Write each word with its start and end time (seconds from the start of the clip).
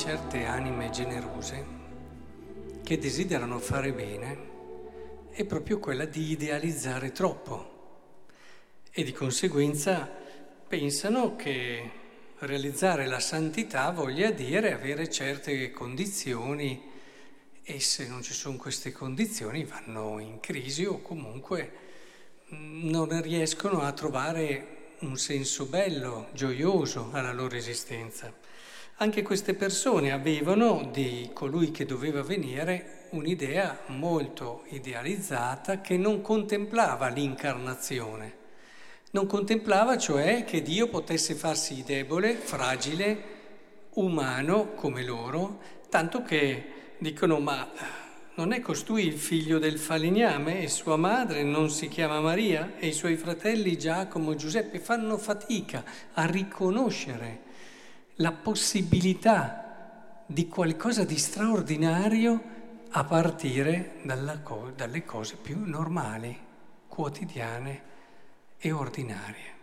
certe 0.00 0.46
anime 0.46 0.88
generose 0.88 1.62
che 2.82 2.96
desiderano 2.96 3.58
fare 3.58 3.92
bene 3.92 4.38
è 5.30 5.44
proprio 5.44 5.78
quella 5.78 6.06
di 6.06 6.30
idealizzare 6.30 7.12
troppo 7.12 8.22
e 8.90 9.04
di 9.04 9.12
conseguenza 9.12 10.10
pensano 10.66 11.36
che 11.36 11.90
realizzare 12.38 13.06
la 13.08 13.20
santità 13.20 13.90
voglia 13.90 14.30
dire 14.30 14.72
avere 14.72 15.10
certe 15.10 15.70
condizioni 15.70 16.82
e 17.62 17.78
se 17.78 18.08
non 18.08 18.22
ci 18.22 18.32
sono 18.32 18.56
queste 18.56 18.92
condizioni 18.92 19.64
vanno 19.64 20.18
in 20.18 20.40
crisi 20.40 20.86
o 20.86 21.02
comunque 21.02 21.72
non 22.46 23.20
riescono 23.20 23.82
a 23.82 23.92
trovare 23.92 24.94
un 25.00 25.18
senso 25.18 25.66
bello, 25.66 26.28
gioioso 26.32 27.10
alla 27.12 27.34
loro 27.34 27.54
esistenza. 27.54 28.48
Anche 29.02 29.22
queste 29.22 29.54
persone 29.54 30.12
avevano 30.12 30.86
di 30.92 31.30
colui 31.32 31.70
che 31.70 31.86
doveva 31.86 32.22
venire 32.22 33.06
un'idea 33.12 33.78
molto 33.86 34.64
idealizzata 34.68 35.80
che 35.80 35.96
non 35.96 36.20
contemplava 36.20 37.08
l'incarnazione. 37.08 38.36
Non 39.12 39.24
contemplava 39.26 39.96
cioè 39.96 40.44
che 40.44 40.60
Dio 40.60 40.88
potesse 40.88 41.34
farsi 41.34 41.82
debole, 41.82 42.34
fragile, 42.34 43.22
umano 43.94 44.74
come 44.74 45.02
loro, 45.02 45.60
tanto 45.88 46.22
che 46.22 46.64
dicono 46.98 47.40
ma 47.40 47.70
non 48.34 48.52
è 48.52 48.60
costui 48.60 49.06
il 49.06 49.16
figlio 49.16 49.58
del 49.58 49.78
falegname 49.78 50.60
e 50.60 50.68
sua 50.68 50.96
madre 50.96 51.42
non 51.42 51.70
si 51.70 51.88
chiama 51.88 52.20
Maria 52.20 52.74
e 52.78 52.88
i 52.88 52.92
suoi 52.92 53.16
fratelli 53.16 53.78
Giacomo 53.78 54.32
e 54.32 54.36
Giuseppe 54.36 54.78
fanno 54.78 55.16
fatica 55.16 55.84
a 56.12 56.26
riconoscere 56.26 57.48
la 58.20 58.32
possibilità 58.32 60.24
di 60.26 60.46
qualcosa 60.46 61.04
di 61.04 61.18
straordinario 61.18 62.58
a 62.90 63.04
partire 63.04 64.00
co- 64.42 64.72
dalle 64.74 65.04
cose 65.04 65.36
più 65.36 65.58
normali, 65.64 66.38
quotidiane 66.86 67.82
e 68.58 68.72
ordinarie. 68.72 69.58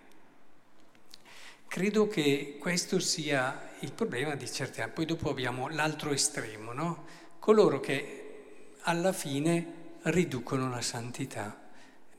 Credo 1.67 2.07
che 2.07 2.57
questo 2.59 2.99
sia 2.99 3.73
il 3.81 3.91
problema 3.91 4.35
di 4.35 4.49
certi 4.49 4.81
anni. 4.81 4.91
Poi 4.91 5.05
dopo 5.05 5.29
abbiamo 5.29 5.67
l'altro 5.67 6.11
estremo, 6.11 6.73
no? 6.73 7.05
Coloro 7.39 7.79
che 7.79 8.73
alla 8.81 9.13
fine 9.13 9.95
riducono 10.03 10.69
la 10.69 10.81
santità. 10.81 11.55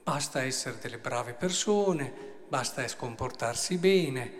Basta 0.05 0.43
essere 0.43 0.79
delle 0.81 0.99
brave 0.99 1.33
persone, 1.33 2.13
basta 2.49 2.85
comportarsi 2.97 3.77
bene 3.79 4.33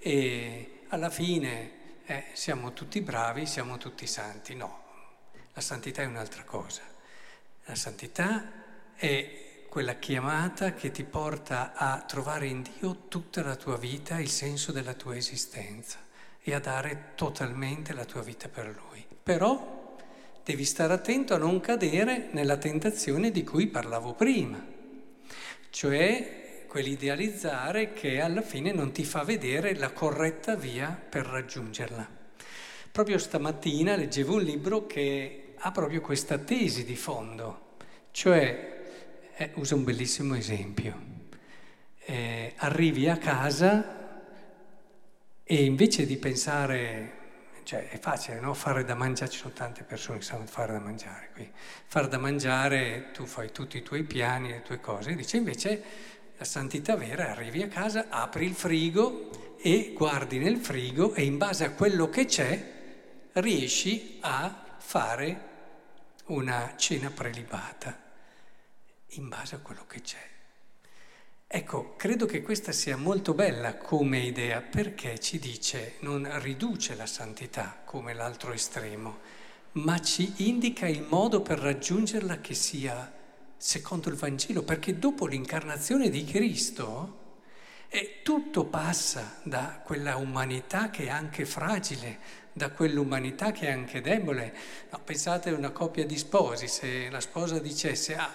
e 0.00 0.73
alla 0.94 1.10
fine 1.10 1.82
eh, 2.06 2.24
siamo 2.32 2.72
tutti 2.72 3.00
bravi, 3.00 3.46
siamo 3.46 3.76
tutti 3.78 4.06
santi. 4.06 4.54
No, 4.54 4.82
la 5.52 5.60
santità 5.60 6.02
è 6.02 6.06
un'altra 6.06 6.44
cosa. 6.44 6.82
La 7.64 7.74
santità 7.74 8.94
è 8.94 9.66
quella 9.68 9.94
chiamata 9.94 10.72
che 10.72 10.90
ti 10.92 11.02
porta 11.02 11.72
a 11.74 12.00
trovare 12.02 12.46
in 12.46 12.62
Dio 12.62 13.08
tutta 13.08 13.42
la 13.42 13.56
tua 13.56 13.76
vita, 13.76 14.20
il 14.20 14.30
senso 14.30 14.70
della 14.70 14.94
tua 14.94 15.16
esistenza 15.16 15.98
e 16.40 16.54
a 16.54 16.60
dare 16.60 17.12
totalmente 17.16 17.92
la 17.92 18.04
tua 18.04 18.22
vita 18.22 18.48
per 18.48 18.66
Lui. 18.66 19.04
Però 19.22 19.96
devi 20.44 20.64
stare 20.64 20.92
attento 20.92 21.34
a 21.34 21.38
non 21.38 21.58
cadere 21.58 22.28
nella 22.30 22.56
tentazione 22.56 23.32
di 23.32 23.42
cui 23.42 23.66
parlavo 23.66 24.12
prima, 24.12 24.64
cioè 25.70 26.43
quell'idealizzare 26.74 27.92
che 27.92 28.20
alla 28.20 28.42
fine 28.42 28.72
non 28.72 28.90
ti 28.90 29.04
fa 29.04 29.22
vedere 29.22 29.76
la 29.76 29.92
corretta 29.92 30.56
via 30.56 30.88
per 30.88 31.24
raggiungerla. 31.24 32.04
Proprio 32.90 33.16
stamattina 33.16 33.94
leggevo 33.94 34.34
un 34.34 34.42
libro 34.42 34.84
che 34.84 35.54
ha 35.56 35.70
proprio 35.70 36.00
questa 36.00 36.36
tesi 36.38 36.84
di 36.84 36.96
fondo, 36.96 37.76
cioè, 38.10 38.82
eh, 39.36 39.50
usa 39.54 39.76
un 39.76 39.84
bellissimo 39.84 40.34
esempio, 40.34 41.00
eh, 42.06 42.54
arrivi 42.56 43.08
a 43.08 43.18
casa 43.18 44.32
e 45.44 45.64
invece 45.64 46.06
di 46.06 46.16
pensare 46.16 47.22
cioè 47.62 47.88
è 47.88 47.98
facile, 48.00 48.40
no? 48.40 48.52
Fare 48.52 48.84
da 48.84 48.94
mangiare, 48.94 49.30
ci 49.30 49.38
sono 49.38 49.54
tante 49.54 49.84
persone 49.84 50.18
che 50.18 50.24
sanno 50.24 50.44
fare 50.44 50.72
da 50.72 50.80
mangiare 50.80 51.30
qui. 51.32 51.50
Fare 51.86 52.08
da 52.08 52.18
mangiare, 52.18 53.10
tu 53.12 53.24
fai 53.24 53.52
tutti 53.52 53.78
i 53.78 53.82
tuoi 53.82 54.02
piani, 54.02 54.48
le 54.48 54.62
tue 54.62 54.80
cose, 54.80 55.14
dice 55.14 55.38
invece 55.38 56.12
la 56.36 56.44
santità 56.44 56.96
vera, 56.96 57.30
arrivi 57.30 57.62
a 57.62 57.68
casa, 57.68 58.06
apri 58.08 58.46
il 58.46 58.54
frigo 58.54 59.56
e 59.58 59.92
guardi 59.94 60.38
nel 60.38 60.58
frigo 60.58 61.14
e 61.14 61.24
in 61.24 61.38
base 61.38 61.64
a 61.64 61.70
quello 61.72 62.08
che 62.08 62.26
c'è 62.26 62.72
riesci 63.34 64.18
a 64.20 64.76
fare 64.78 65.52
una 66.26 66.74
cena 66.76 67.10
prelibata, 67.10 67.98
in 69.10 69.28
base 69.28 69.54
a 69.54 69.58
quello 69.58 69.86
che 69.86 70.00
c'è. 70.00 70.32
Ecco, 71.46 71.94
credo 71.96 72.26
che 72.26 72.42
questa 72.42 72.72
sia 72.72 72.96
molto 72.96 73.32
bella 73.32 73.76
come 73.76 74.18
idea 74.18 74.60
perché 74.60 75.20
ci 75.20 75.38
dice, 75.38 75.94
non 76.00 76.28
riduce 76.40 76.96
la 76.96 77.06
santità 77.06 77.82
come 77.84 78.12
l'altro 78.12 78.52
estremo, 78.52 79.20
ma 79.72 80.00
ci 80.00 80.32
indica 80.48 80.88
il 80.88 81.06
modo 81.08 81.42
per 81.42 81.58
raggiungerla 81.58 82.40
che 82.40 82.54
sia 82.54 83.12
secondo 83.64 84.10
il 84.10 84.16
Vangelo, 84.16 84.62
perché 84.62 84.98
dopo 84.98 85.24
l'incarnazione 85.24 86.10
di 86.10 86.22
Cristo 86.22 87.22
eh, 87.88 88.20
tutto 88.22 88.66
passa 88.66 89.40
da 89.42 89.80
quella 89.82 90.16
umanità 90.16 90.90
che 90.90 91.04
è 91.04 91.08
anche 91.08 91.46
fragile, 91.46 92.18
da 92.52 92.68
quell'umanità 92.68 93.52
che 93.52 93.68
è 93.68 93.70
anche 93.70 94.02
debole. 94.02 94.54
No, 94.90 95.00
pensate 95.02 95.48
a 95.48 95.54
una 95.54 95.70
coppia 95.70 96.04
di 96.04 96.18
sposi, 96.18 96.68
se 96.68 97.08
la 97.08 97.20
sposa 97.20 97.58
dicesse, 97.58 98.16
ah, 98.16 98.30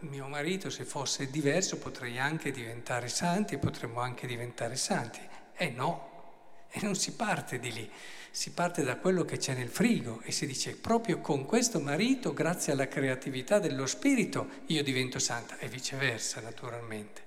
mio 0.00 0.26
marito 0.26 0.68
se 0.68 0.82
fosse 0.84 1.30
diverso 1.30 1.78
potrei 1.78 2.18
anche 2.18 2.50
diventare 2.50 3.06
santi, 3.06 3.58
potremmo 3.58 4.00
anche 4.00 4.26
diventare 4.26 4.74
santi. 4.74 5.20
Eh 5.54 5.70
no, 5.70 6.64
e 6.68 6.80
non 6.82 6.96
si 6.96 7.12
parte 7.12 7.60
di 7.60 7.70
lì, 7.70 7.88
si 8.34 8.52
parte 8.52 8.82
da 8.82 8.96
quello 8.96 9.26
che 9.26 9.36
c'è 9.36 9.54
nel 9.54 9.68
frigo 9.68 10.22
e 10.24 10.32
si 10.32 10.46
dice 10.46 10.74
proprio 10.74 11.20
con 11.20 11.44
questo 11.44 11.80
marito, 11.80 12.32
grazie 12.32 12.72
alla 12.72 12.88
creatività 12.88 13.58
dello 13.58 13.84
spirito, 13.84 14.48
io 14.66 14.82
divento 14.82 15.18
santa 15.18 15.58
e 15.58 15.68
viceversa 15.68 16.40
naturalmente. 16.40 17.24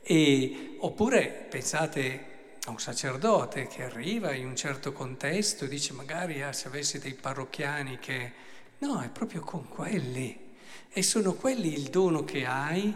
E, 0.00 0.76
oppure 0.78 1.46
pensate 1.50 2.28
a 2.64 2.70
un 2.70 2.78
sacerdote 2.78 3.66
che 3.66 3.82
arriva 3.82 4.32
in 4.32 4.46
un 4.46 4.54
certo 4.54 4.92
contesto 4.92 5.64
e 5.64 5.68
dice 5.68 5.94
magari 5.94 6.42
ah, 6.42 6.52
se 6.52 6.68
avessi 6.68 7.00
dei 7.00 7.14
parrocchiani 7.14 7.98
che... 7.98 8.32
No, 8.78 9.00
è 9.02 9.08
proprio 9.08 9.40
con 9.40 9.68
quelli. 9.68 10.48
E 10.88 11.02
sono 11.02 11.34
quelli 11.34 11.72
il 11.72 11.90
dono 11.90 12.24
che 12.24 12.46
hai 12.46 12.94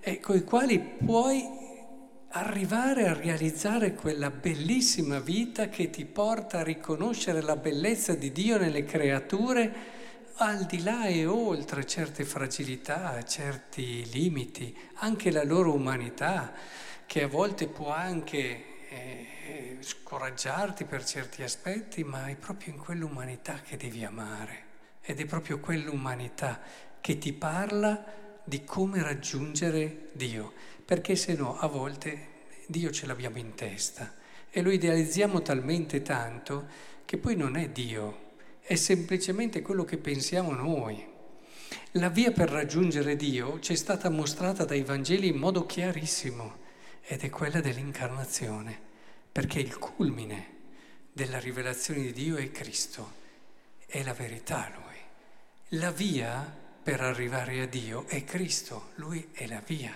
e 0.00 0.20
con 0.20 0.36
i 0.36 0.44
quali 0.44 0.78
puoi 0.78 1.57
arrivare 2.30 3.08
a 3.08 3.14
realizzare 3.14 3.94
quella 3.94 4.30
bellissima 4.30 5.18
vita 5.18 5.68
che 5.68 5.88
ti 5.88 6.04
porta 6.04 6.58
a 6.58 6.62
riconoscere 6.62 7.40
la 7.40 7.56
bellezza 7.56 8.14
di 8.14 8.32
Dio 8.32 8.58
nelle 8.58 8.84
creature 8.84 9.96
al 10.40 10.66
di 10.66 10.82
là 10.82 11.06
e 11.06 11.26
oltre 11.26 11.86
certe 11.86 12.24
fragilità, 12.24 13.22
certi 13.24 14.08
limiti, 14.12 14.76
anche 14.96 15.30
la 15.30 15.42
loro 15.42 15.74
umanità, 15.74 16.52
che 17.06 17.22
a 17.24 17.28
volte 17.28 17.66
può 17.66 17.90
anche 17.90 18.64
eh, 18.88 19.78
scoraggiarti 19.80 20.84
per 20.84 21.04
certi 21.04 21.42
aspetti, 21.42 22.04
ma 22.04 22.26
è 22.26 22.36
proprio 22.36 22.72
in 22.74 22.78
quell'umanità 22.78 23.60
che 23.62 23.76
devi 23.76 24.04
amare. 24.04 24.66
Ed 25.00 25.18
è 25.18 25.24
proprio 25.24 25.58
quell'umanità 25.58 26.60
che 27.00 27.18
ti 27.18 27.32
parla 27.32 28.27
di 28.48 28.64
come 28.64 29.02
raggiungere 29.02 30.08
Dio, 30.12 30.52
perché 30.84 31.14
se 31.16 31.34
no 31.34 31.58
a 31.58 31.66
volte 31.66 32.36
Dio 32.66 32.90
ce 32.90 33.06
l'abbiamo 33.06 33.36
in 33.36 33.54
testa 33.54 34.14
e 34.50 34.62
lo 34.62 34.70
idealizziamo 34.70 35.42
talmente 35.42 36.00
tanto 36.00 36.66
che 37.04 37.18
poi 37.18 37.36
non 37.36 37.56
è 37.56 37.68
Dio, 37.68 38.26
è 38.60 38.74
semplicemente 38.74 39.60
quello 39.60 39.84
che 39.84 39.98
pensiamo 39.98 40.52
noi. 40.52 41.06
La 41.92 42.08
via 42.08 42.32
per 42.32 42.48
raggiungere 42.48 43.16
Dio 43.16 43.60
ci 43.60 43.74
è 43.74 43.76
stata 43.76 44.08
mostrata 44.08 44.64
dai 44.64 44.82
Vangeli 44.82 45.28
in 45.28 45.36
modo 45.36 45.66
chiarissimo 45.66 46.66
ed 47.02 47.22
è 47.22 47.28
quella 47.28 47.60
dell'incarnazione, 47.60 48.78
perché 49.30 49.60
il 49.60 49.78
culmine 49.78 50.56
della 51.12 51.38
rivelazione 51.38 52.00
di 52.00 52.12
Dio 52.12 52.36
è 52.36 52.50
Cristo, 52.50 53.12
è 53.86 54.02
la 54.02 54.14
verità 54.14 54.70
Lui. 54.74 55.78
La 55.78 55.90
via 55.90 56.66
per 56.88 57.02
arrivare 57.02 57.60
a 57.60 57.66
Dio 57.66 58.06
è 58.06 58.24
Cristo, 58.24 58.92
Lui 58.94 59.28
è 59.32 59.46
la 59.46 59.60
via. 59.60 59.92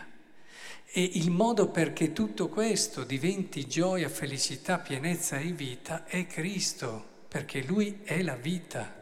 E 0.84 1.02
il 1.02 1.30
modo 1.30 1.68
perché 1.68 2.12
tutto 2.12 2.50
questo 2.50 3.04
diventi 3.04 3.66
gioia, 3.66 4.10
felicità, 4.10 4.76
pienezza 4.76 5.38
e 5.38 5.52
vita 5.52 6.04
è 6.04 6.26
Cristo, 6.26 7.02
perché 7.28 7.62
Lui 7.62 8.00
è 8.02 8.20
la 8.20 8.36
vita. 8.36 8.94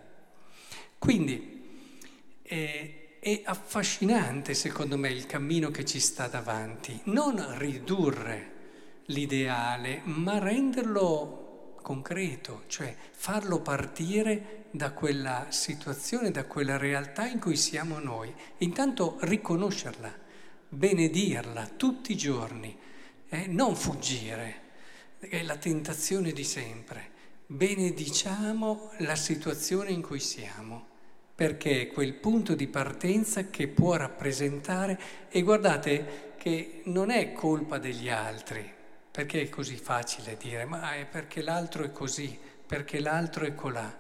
Quindi 0.98 2.38
è, 2.42 3.18
è 3.18 3.40
affascinante, 3.42 4.54
secondo 4.54 4.96
me, 4.96 5.08
il 5.08 5.26
cammino 5.26 5.72
che 5.72 5.84
ci 5.84 5.98
sta 5.98 6.28
davanti. 6.28 6.96
Non 7.06 7.58
ridurre 7.58 8.52
l'ideale, 9.06 10.02
ma 10.04 10.38
renderlo 10.38 11.74
concreto, 11.82 12.62
cioè 12.68 12.94
farlo 13.10 13.60
partire 13.62 14.59
da 14.70 14.92
quella 14.92 15.46
situazione, 15.50 16.30
da 16.30 16.44
quella 16.44 16.76
realtà 16.76 17.26
in 17.26 17.40
cui 17.40 17.56
siamo 17.56 17.98
noi. 17.98 18.32
Intanto 18.58 19.18
riconoscerla, 19.20 20.12
benedirla 20.68 21.70
tutti 21.76 22.12
i 22.12 22.16
giorni, 22.16 22.76
eh? 23.28 23.46
non 23.46 23.74
fuggire, 23.76 24.68
è 25.18 25.42
la 25.42 25.56
tentazione 25.56 26.32
di 26.32 26.44
sempre. 26.44 27.18
Benediciamo 27.46 28.92
la 28.98 29.16
situazione 29.16 29.90
in 29.90 30.02
cui 30.02 30.20
siamo 30.20 30.88
perché 31.40 31.80
è 31.80 31.86
quel 31.86 32.12
punto 32.12 32.54
di 32.54 32.66
partenza 32.66 33.48
che 33.48 33.66
può 33.66 33.96
rappresentare, 33.96 35.00
e 35.30 35.40
guardate 35.40 36.34
che 36.36 36.82
non 36.84 37.10
è 37.10 37.32
colpa 37.32 37.78
degli 37.78 38.10
altri, 38.10 38.70
perché 39.10 39.40
è 39.40 39.48
così 39.48 39.76
facile 39.76 40.36
dire, 40.36 40.66
ma 40.66 40.96
è 40.96 41.06
perché 41.06 41.40
l'altro 41.40 41.82
è 41.82 41.92
così, 41.92 42.38
perché 42.66 43.00
l'altro 43.00 43.46
è 43.46 43.54
colà, 43.54 43.98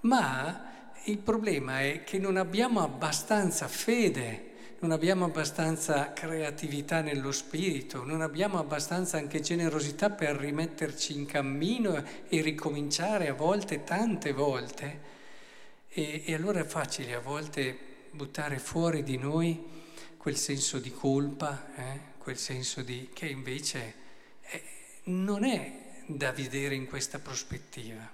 ma 0.00 0.68
il 1.04 1.18
problema 1.18 1.80
è 1.80 2.04
che 2.04 2.18
non 2.18 2.36
abbiamo 2.36 2.82
abbastanza 2.82 3.66
fede, 3.66 4.46
non 4.80 4.92
abbiamo 4.92 5.24
abbastanza 5.24 6.12
creatività 6.12 7.00
nello 7.00 7.32
spirito, 7.32 8.04
non 8.04 8.20
abbiamo 8.20 8.58
abbastanza 8.58 9.16
anche 9.16 9.40
generosità 9.40 10.10
per 10.10 10.36
rimetterci 10.36 11.14
in 11.14 11.26
cammino 11.26 12.04
e 12.28 12.42
ricominciare 12.42 13.28
a 13.28 13.34
volte, 13.34 13.82
tante 13.82 14.32
volte 14.32 15.00
e, 15.88 16.22
e 16.26 16.34
allora 16.34 16.60
è 16.60 16.64
facile 16.64 17.14
a 17.14 17.20
volte 17.20 17.76
buttare 18.10 18.58
fuori 18.58 19.02
di 19.02 19.16
noi 19.16 19.76
quel 20.16 20.36
senso 20.36 20.78
di 20.78 20.92
colpa, 20.92 21.74
eh? 21.74 22.00
quel 22.18 22.36
senso 22.36 22.82
di 22.82 23.08
che 23.12 23.26
invece 23.26 23.94
eh, 24.42 24.62
non 25.04 25.44
è 25.44 25.86
da 26.06 26.32
vedere 26.32 26.74
in 26.74 26.86
questa 26.86 27.18
prospettiva. 27.18 28.08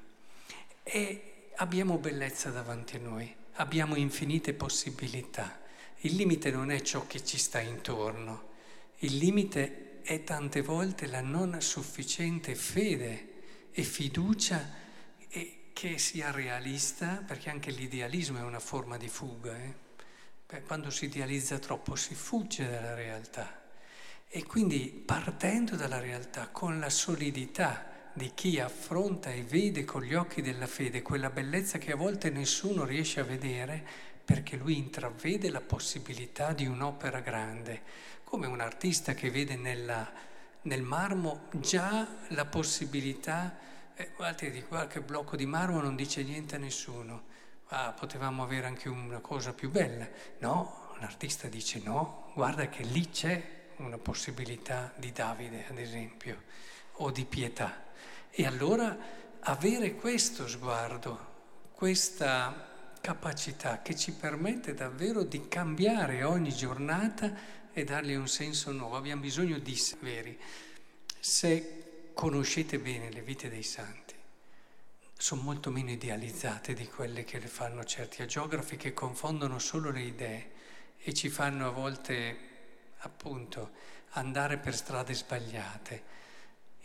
E 0.83 1.34
abbiamo 1.57 1.99
bellezza 1.99 2.51
davanti 2.51 2.97
a 2.97 3.01
noi, 3.01 3.35
abbiamo 3.55 3.97
infinite 3.97 4.55
possibilità. 4.55 5.61
Il 6.01 6.17
limite 6.17 6.51
non 6.51 6.71
è 6.71 6.81
ciò 6.83 7.07
che 7.07 7.25
ci 7.25 7.39
sta 7.39 7.61
intorno, 7.61 8.51
il 8.99 9.17
limite 9.17 10.01
è 10.03 10.23
tante 10.23 10.61
volte 10.61 11.07
la 11.07 11.21
non 11.21 11.61
sufficiente 11.61 12.55
fede 12.55 13.33
e 13.73 13.83
fiducia 13.83 14.83
che 15.75 15.99
sia 15.99 16.31
realista, 16.31 17.23
perché 17.27 17.51
anche 17.51 17.73
l'idealismo 17.73 18.39
è 18.39 18.43
una 18.43 18.61
forma 18.61 18.97
di 18.97 19.09
fuga. 19.09 19.59
Eh? 19.59 19.75
Beh, 20.47 20.63
quando 20.63 20.89
si 20.89 21.07
idealizza 21.07 21.59
troppo 21.59 21.97
si 21.97 22.15
fugge 22.15 22.71
dalla 22.71 22.95
realtà. 22.95 23.63
E 24.29 24.45
quindi 24.45 25.03
partendo 25.05 25.75
dalla 25.75 25.99
realtà, 25.99 26.49
con 26.49 26.79
la 26.79 26.89
solidità 26.89 27.91
di 28.15 28.33
chi 28.35 28.61
affronta 28.61 29.31
e 29.31 29.43
vede 29.43 29.85
con 29.85 30.03
gli 30.03 30.15
occhi 30.15 30.41
della 30.41 30.67
fede 30.67 31.03
quella 31.03 31.31
bellezza 31.31 31.79
che 31.79 31.93
a 31.93 31.97
volte 31.97 32.31
nessuno 32.31 32.85
riesce 32.85 33.21
a 33.21 33.25
vedere, 33.25 33.85
perché 34.25 34.57
lui 34.57 34.79
intravede 34.79 35.51
la 35.51 35.61
possibilità 35.61 36.53
di 36.53 36.67
un'opera 36.67 37.21
grande, 37.21 37.83
come 38.25 38.47
un 38.47 38.61
artista 38.61 39.15
che 39.15 39.31
vede 39.31 39.57
nella, 39.57 40.11
nel 40.63 40.83
marmo 40.83 41.49
già 41.53 42.07
la 42.29 42.45
possibilità 42.47 43.59
eh, 43.97 44.11
guardate, 44.17 44.51
di 44.51 44.63
qualche 44.63 45.01
blocco 45.01 45.37
di 45.37 45.47
marmo 45.47 45.81
non 45.81 45.95
dice 45.95 46.23
niente 46.23 46.57
a 46.57 46.59
nessuno. 46.59 47.33
Ah, 47.69 47.93
potevamo 47.93 48.43
avere 48.43 48.67
anche 48.67 48.89
una 48.89 49.21
cosa 49.21 49.53
più 49.53 49.71
bella. 49.71 50.09
No, 50.39 50.95
l'artista 51.01 51.49
dice 51.49 51.81
no, 51.83 52.31
guarda 52.35 52.69
che 52.69 52.83
lì 52.83 53.09
c'è 53.11 53.63
una 53.77 53.99
possibilità 53.99 54.93
di 54.97 55.13
Davide, 55.13 55.67
ad 55.69 55.79
esempio, 55.79 56.43
o 56.99 57.11
di 57.11 57.25
pietà. 57.25 57.85
E 58.31 58.47
allora 58.47 58.97
avere 59.41 59.95
questo 59.95 60.47
sguardo, 60.49 61.33
questa 61.73 62.93
capacità 63.01 63.83
che 63.83 63.95
ci 63.95 64.13
permette 64.13 64.73
davvero 64.73 65.23
di 65.25 65.49
cambiare 65.49 66.23
ogni 66.23 66.55
giornata 66.55 67.33
e 67.73 67.85
dargli 67.85 68.15
un 68.15 68.29
senso 68.29 68.73
nuovo. 68.73 68.97
Abbiamo 68.97 69.21
bisogno 69.21 69.59
di 69.59 69.79
veri. 70.01 70.39
Se 71.21 72.11
conoscete 72.15 72.79
bene 72.79 73.11
le 73.11 73.21
vite 73.21 73.51
dei 73.51 73.63
santi, 73.63 74.15
sono 75.17 75.43
molto 75.43 75.71
meno 75.71 75.91
idealizzate 75.91 76.75
di 76.75 76.87
quelle 76.87 77.25
che 77.25 77.39
le 77.39 77.47
fanno 77.47 77.85
certi 77.85 78.23
agiografi 78.23 78.77
che 78.77 78.93
confondono 78.93 79.59
solo 79.59 79.91
le 79.91 80.03
idee 80.03 80.53
e 80.99 81.13
ci 81.13 81.29
fanno 81.29 81.69
a 81.69 81.71
volte, 81.71 82.39
appunto, 82.99 83.71
andare 84.11 84.59
per 84.59 84.75
strade 84.75 85.13
sbagliate. 85.15 86.03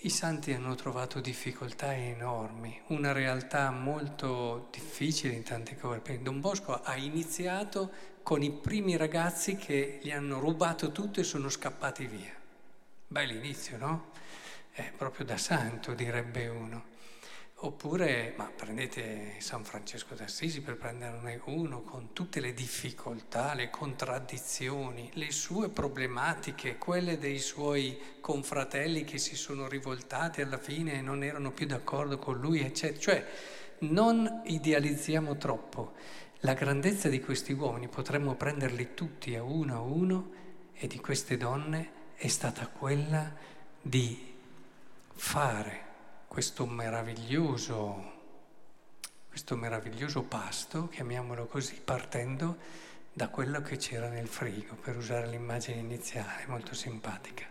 I 0.01 0.10
santi 0.10 0.54
hanno 0.54 0.75
trovato 0.75 1.19
difficoltà 1.19 1.94
enormi, 1.94 2.81
una 2.88 3.12
realtà 3.12 3.69
molto 3.69 4.69
difficile 4.72 5.34
in 5.34 5.44
tante 5.44 5.78
cose. 5.78 6.22
Don 6.22 6.40
Bosco 6.40 6.74
ha 6.81 6.96
iniziato 6.96 7.92
con 8.24 8.42
i 8.42 8.51
primi 8.51 8.96
ragazzi 8.96 9.57
che 9.57 10.00
gli 10.01 10.12
hanno 10.12 10.40
rubato 10.40 10.94
tutto 10.94 11.19
e 11.19 11.24
sono 11.24 11.50
scappati 11.50 12.06
via. 12.06 12.34
Bell'inizio, 13.07 13.78
no? 13.78 14.12
è 14.72 14.92
proprio 14.96 15.25
da 15.25 15.38
santo, 15.38 15.94
direbbe 15.94 16.48
uno. 16.48 16.98
Oppure, 17.62 18.34
ma 18.38 18.46
prendete 18.46 19.34
San 19.40 19.66
Francesco 19.66 20.16
d'Assisi 20.16 20.62
per 20.62 20.78
prenderne 20.78 21.42
uno 21.48 21.82
con 21.82 22.14
tutte 22.14 22.40
le 22.40 22.54
difficoltà, 22.54 23.54
le 23.54 23.70
contraddizioni, 23.70 25.10
le 25.16 25.30
sue 25.34 25.68
problematiche, 25.68 26.78
quelle 26.78 27.18
dei 27.18 27.38
suoi 27.40 28.00
confratelli 28.22 29.04
che 29.04 29.18
si 29.18 29.36
sono 29.36 29.68
rivoltati 29.68 30.40
alla 30.40 30.58
fine 30.58 30.94
e 30.94 31.02
non 31.02 31.22
erano 31.22 31.52
più 31.52 31.66
d'accordo 31.66 32.18
con 32.18 32.40
lui, 32.40 32.62
eccetera. 32.62 32.98
Cioè, 32.98 33.28
non 33.80 34.42
idealizziamo 34.46 35.36
troppo. 35.36 35.96
La 36.42 36.54
grandezza 36.54 37.10
di 37.10 37.20
questi 37.20 37.52
uomini 37.52 37.90
potremmo 37.90 38.36
prenderli 38.36 38.94
tutti 38.94 39.36
a 39.36 39.44
uno 39.44 39.76
a 39.76 39.82
uno 39.82 40.32
e 40.74 40.88
di 40.88 41.02
queste 41.02 41.36
donne 41.36 41.92
è 42.16 42.30
stata 42.30 42.68
quella 42.68 43.36
di 43.82 44.34
fare 45.14 45.88
questo 46.30 46.68
meraviglioso, 46.68 48.12
questo 49.28 49.56
meraviglioso 49.56 50.22
pasto, 50.22 50.88
chiamiamolo 50.88 51.48
così, 51.48 51.81
partendo 51.84 52.56
da 53.12 53.30
quello 53.30 53.63
che 53.63 53.77
c'era 53.77 54.10
nel 54.10 54.27
frigo, 54.27 54.75
per 54.75 54.96
usare 54.96 55.27
l'immagine 55.27 55.80
iniziale, 55.80 56.46
molto 56.46 56.75
simpatica. 56.75 57.46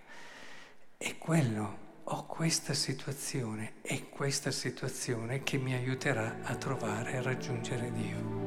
E 0.96 1.18
quello, 1.18 1.86
ho 2.04 2.24
questa 2.26 2.72
situazione, 2.72 3.74
è 3.82 4.08
questa 4.08 4.52
situazione 4.52 5.42
che 5.42 5.58
mi 5.58 5.74
aiuterà 5.74 6.38
a 6.44 6.54
trovare 6.54 7.14
e 7.14 7.22
raggiungere 7.22 7.92
Dio. 7.92 8.37